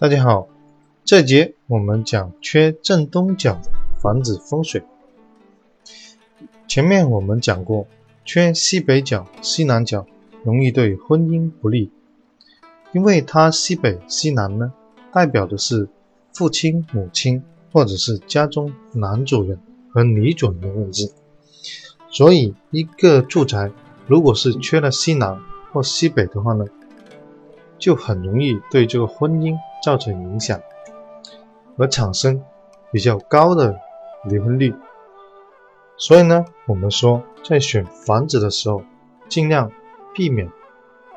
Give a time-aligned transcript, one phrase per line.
[0.00, 0.48] 大家好，
[1.04, 4.82] 这节我们讲缺正东角的房子风水。
[6.66, 7.86] 前面我们讲过，
[8.24, 10.06] 缺西北角、西南角
[10.42, 11.90] 容易对婚姻不利，
[12.92, 14.72] 因为它西北、西南呢，
[15.12, 15.86] 代表的是
[16.32, 19.60] 父亲、母亲或者是家中男主人
[19.92, 21.12] 和女主人的位置，
[22.08, 23.70] 所以一个住宅
[24.06, 25.38] 如果是缺了西南
[25.74, 26.64] 或西北的话呢，
[27.80, 29.56] 就很容易对这个婚姻。
[29.82, 30.60] 造成影响，
[31.78, 32.44] 而产生
[32.92, 33.80] 比较高的
[34.24, 34.74] 离婚率。
[35.96, 38.82] 所以呢，我们说在选房子的时候，
[39.30, 39.72] 尽量
[40.12, 40.50] 避免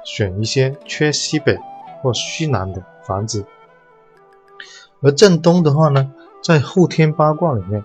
[0.05, 1.59] 选一些缺西北
[2.01, 3.45] 或西南的房子。
[5.01, 7.83] 而正东的话呢，在后天八卦里面，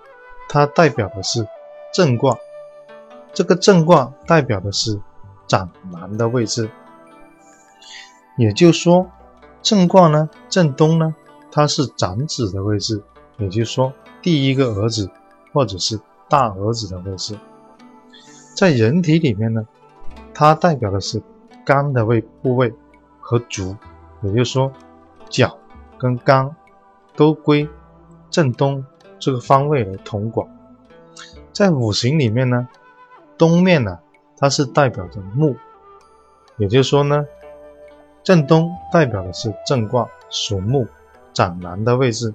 [0.48, 1.44] 它代表的是
[1.92, 2.38] 正卦，
[3.32, 5.00] 这个正卦代表的是
[5.48, 6.70] 长男的位置，
[8.38, 9.10] 也就是说。
[9.60, 11.14] 正卦呢，正东呢，
[11.50, 13.02] 它是长子的位置，
[13.38, 15.10] 也就是说第一个儿子
[15.52, 17.36] 或者是大儿子的位置。
[18.54, 19.66] 在人体里面呢，
[20.32, 21.20] 它代表的是
[21.66, 22.72] 肝的位部位
[23.20, 23.76] 和足，
[24.22, 24.72] 也就是说
[25.28, 25.58] 脚
[25.98, 26.54] 跟肝
[27.16, 27.68] 都归
[28.30, 28.86] 正东
[29.18, 30.48] 这个方位来统管。
[31.52, 32.68] 在五行里面呢，
[33.36, 33.98] 东面呢，
[34.36, 35.56] 它是代表着木，
[36.58, 37.26] 也就是说呢。
[38.28, 40.86] 正东代表的是正卦，属木，
[41.32, 42.34] 长男的位置。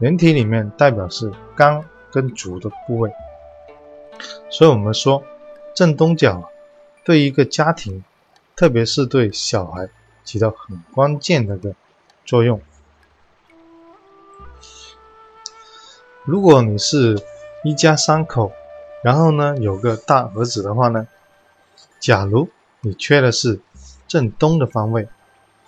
[0.00, 3.12] 人体里面代表是肝跟足的部位，
[4.50, 5.22] 所以我们说
[5.76, 6.50] 正东角
[7.04, 8.02] 对一个家庭，
[8.56, 9.88] 特别是对小孩
[10.24, 11.72] 起到很关键的个
[12.24, 12.60] 作用。
[16.24, 17.16] 如果你是
[17.62, 18.50] 一家三口，
[19.04, 21.06] 然后呢有个大儿子的话呢，
[22.00, 22.48] 假如
[22.80, 23.60] 你缺的是。
[24.12, 25.08] 正东的方位，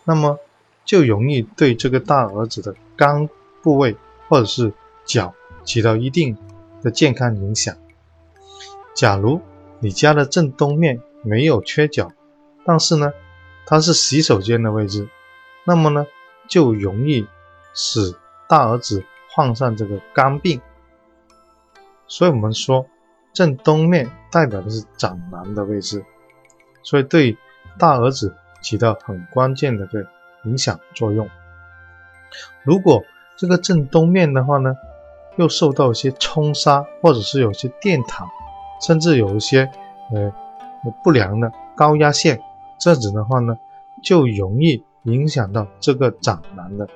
[0.04, 0.38] 那么
[0.84, 3.26] 就容易对这个大儿子的肝
[3.62, 3.96] 部位
[4.28, 4.74] 或者是
[5.06, 5.32] 脚
[5.64, 6.36] 起到一定
[6.82, 7.74] 的健康影响。
[8.94, 9.40] 假如
[9.78, 12.12] 你家的正东面没有缺角，
[12.66, 13.14] 但是呢，
[13.64, 15.08] 它是洗手间的位置，
[15.64, 16.06] 那么呢，
[16.46, 17.26] 就容易
[17.72, 18.14] 使
[18.46, 20.60] 大儿子患上这个肝病。
[22.06, 22.86] 所以我们说，
[23.32, 26.04] 正东面代表的是长男的位置，
[26.82, 27.38] 所以对。
[27.78, 30.06] 大儿子起到很关键的个
[30.44, 31.28] 影响作用。
[32.62, 33.02] 如果
[33.36, 34.74] 这个正东面的话呢，
[35.36, 38.26] 又受到一些冲杀，或者是有些电塔，
[38.80, 39.70] 甚至有一些
[40.12, 40.32] 呃
[41.02, 42.40] 不良的高压线，
[42.78, 43.56] 这样子的话呢，
[44.02, 46.88] 就容易影响到这个长男的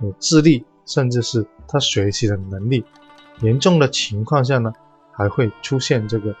[0.00, 2.84] 呃智力，甚至是他学习的能力。
[3.40, 4.72] 严重的情况下呢，
[5.12, 6.34] 还会出现这个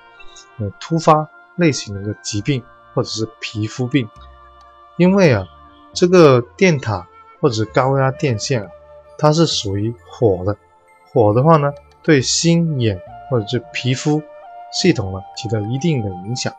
[0.58, 2.62] 呃突发类型的一个疾病。
[2.94, 4.08] 或者是皮肤病，
[4.96, 5.46] 因为啊，
[5.92, 7.08] 这个电塔
[7.40, 8.70] 或者高压电线啊，
[9.18, 10.56] 它是属于火的，
[11.12, 11.72] 火的话呢，
[12.02, 14.22] 对心眼或者是皮肤
[14.72, 16.52] 系统呢起到一定的影响。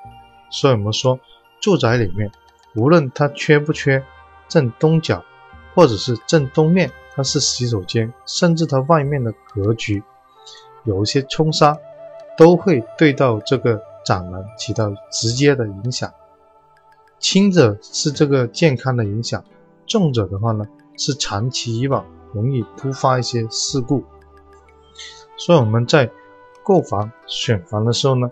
[0.49, 1.19] 所以我们说，
[1.59, 2.31] 住宅里面
[2.75, 4.03] 无论它缺不缺
[4.47, 5.23] 正东角，
[5.73, 10.03] 或者是正东面，它是洗手间，甚至它外面的格局
[10.83, 11.77] 有一些冲杀，
[12.37, 16.13] 都会对到这个长男起到直接的影响。
[17.23, 19.41] 轻者是这个健康的影响，
[19.87, 20.65] 重者的话呢
[20.97, 24.03] 是长期以往容易突发一些事故。
[25.37, 26.11] 所以我们在
[26.63, 28.29] 购房选房的时候呢，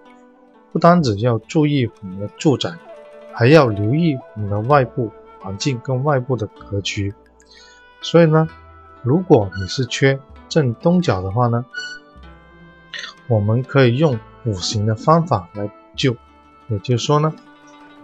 [0.73, 2.69] 不单只要注意我们的住宅，
[3.33, 5.09] 还要留意我们的外部
[5.39, 7.13] 环境跟外部的格局。
[8.01, 8.45] 所以呢，
[9.03, 10.19] 如果你是缺
[10.49, 11.65] 正东角的话呢，
[13.29, 16.13] 我们可以用五行的方法来补救，
[16.67, 17.33] 也就是说呢。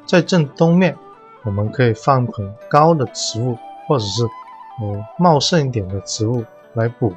[0.08, 0.98] 在正东面，
[1.44, 3.58] 我们可以放盆高的植物，
[3.88, 7.14] 或者是呃茂盛一点的植物来补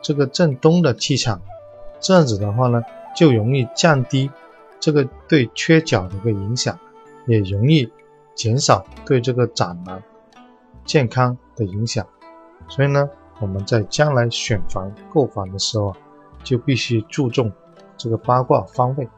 [0.00, 1.42] 这个正东的气场。
[2.00, 2.80] 这样子的话呢，
[3.16, 4.30] 就容易降低
[4.78, 6.78] 这个对缺角的一个影响，
[7.26, 7.90] 也容易
[8.36, 10.00] 减少对这个长男
[10.84, 12.06] 健康的影响。
[12.68, 13.10] 所以呢，
[13.40, 15.96] 我们在将来选房购房的时候啊，
[16.44, 17.50] 就必须注重
[17.96, 19.08] 这个八卦方位。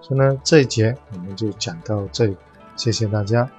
[0.00, 2.36] 所以呢，这一节我们就讲到这里，
[2.76, 3.50] 谢谢大家。